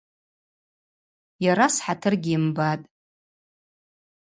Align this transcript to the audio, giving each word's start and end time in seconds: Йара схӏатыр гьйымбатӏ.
Йара 1.45 1.67
схӏатыр 1.73 2.13
гьйымбатӏ. 2.23 2.87